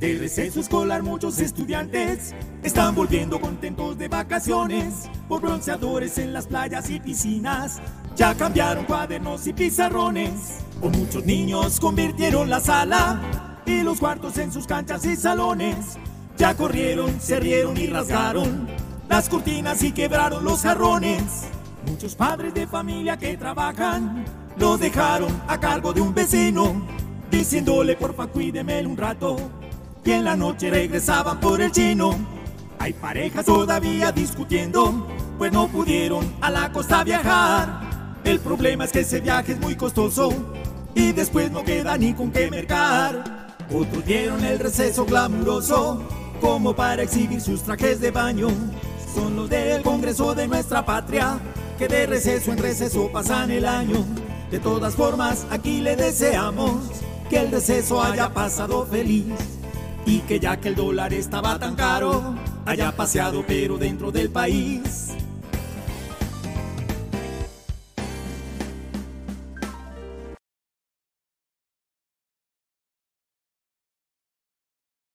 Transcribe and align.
De 0.00 0.18
receso 0.18 0.60
escolar 0.60 1.02
muchos 1.02 1.38
estudiantes 1.38 2.34
están 2.62 2.94
volviendo 2.94 3.40
contentos 3.40 3.96
de 3.96 4.08
vacaciones 4.08 5.08
por 5.26 5.40
bronceadores 5.40 6.18
en 6.18 6.34
las 6.34 6.46
playas 6.46 6.90
y 6.90 7.00
piscinas. 7.00 7.80
Ya 8.14 8.34
cambiaron 8.34 8.84
cuadernos 8.84 9.46
y 9.46 9.54
pizarrones. 9.54 10.58
O 10.82 10.90
muchos 10.90 11.24
niños 11.24 11.80
convirtieron 11.80 12.50
la 12.50 12.60
sala 12.60 13.58
y 13.64 13.80
los 13.80 13.98
cuartos 13.98 14.36
en 14.36 14.52
sus 14.52 14.66
canchas 14.66 15.06
y 15.06 15.16
salones. 15.16 15.96
Ya 16.36 16.54
corrieron, 16.54 17.18
se 17.18 17.40
rieron 17.40 17.78
y 17.78 17.86
rasgaron 17.86 18.68
las 19.08 19.30
cortinas 19.30 19.82
y 19.82 19.92
quebraron 19.92 20.44
los 20.44 20.60
jarrones. 20.60 21.44
Muchos 21.86 22.14
padres 22.14 22.52
de 22.52 22.66
familia 22.66 23.16
que 23.16 23.38
trabajan 23.38 24.26
lo 24.58 24.76
dejaron 24.76 25.30
a 25.48 25.58
cargo 25.58 25.94
de 25.94 26.02
un 26.02 26.12
vecino, 26.12 26.82
diciéndole 27.30 27.96
porfa 27.96 28.26
cuídeme 28.26 28.86
un 28.86 28.96
rato. 28.98 29.36
Y 30.06 30.12
en 30.12 30.24
la 30.24 30.36
noche 30.36 30.70
regresaban 30.70 31.40
por 31.40 31.60
el 31.60 31.72
chino. 31.72 32.16
Hay 32.78 32.92
parejas 32.92 33.44
todavía 33.44 34.12
discutiendo, 34.12 35.04
pues 35.36 35.50
no 35.50 35.66
pudieron 35.66 36.32
a 36.40 36.48
la 36.48 36.70
costa 36.70 37.02
viajar. 37.02 38.20
El 38.22 38.38
problema 38.38 38.84
es 38.84 38.92
que 38.92 39.00
ese 39.00 39.20
viaje 39.20 39.54
es 39.54 39.60
muy 39.60 39.74
costoso 39.74 40.32
y 40.94 41.10
después 41.10 41.50
no 41.50 41.64
queda 41.64 41.98
ni 41.98 42.14
con 42.14 42.30
qué 42.30 42.48
mercar. 42.48 43.56
Otros 43.68 44.06
dieron 44.06 44.44
el 44.44 44.60
receso 44.60 45.04
glamuroso 45.06 46.00
como 46.40 46.72
para 46.76 47.02
exhibir 47.02 47.40
sus 47.40 47.64
trajes 47.64 48.00
de 48.00 48.12
baño. 48.12 48.46
Son 49.12 49.34
los 49.34 49.50
del 49.50 49.82
Congreso 49.82 50.36
de 50.36 50.46
nuestra 50.46 50.86
patria 50.86 51.40
que 51.80 51.88
de 51.88 52.06
receso 52.06 52.52
en 52.52 52.58
receso 52.58 53.10
pasan 53.10 53.50
el 53.50 53.66
año. 53.66 54.04
De 54.52 54.60
todas 54.60 54.94
formas, 54.94 55.44
aquí 55.50 55.80
le 55.80 55.96
deseamos 55.96 56.76
que 57.28 57.40
el 57.40 57.50
receso 57.50 58.00
haya 58.00 58.32
pasado 58.32 58.86
feliz 58.86 59.55
y 60.06 60.20
que 60.20 60.40
ya 60.40 60.56
que 60.58 60.68
el 60.68 60.76
dólar 60.76 61.12
estaba 61.12 61.58
tan 61.58 61.74
caro, 61.74 62.34
haya 62.64 62.92
paseado 62.92 63.44
pero 63.46 63.76
dentro 63.76 64.12
del 64.12 64.30
país. 64.30 65.05